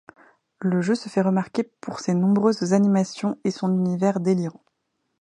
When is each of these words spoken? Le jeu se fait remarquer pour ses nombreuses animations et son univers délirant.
Le 0.61 0.81
jeu 0.81 0.95
se 0.95 1.09
fait 1.09 1.21
remarquer 1.21 1.61
pour 1.79 1.99
ses 1.99 2.15
nombreuses 2.15 2.73
animations 2.73 3.37
et 3.43 3.51
son 3.51 3.71
univers 3.71 4.19
délirant. 4.19 4.63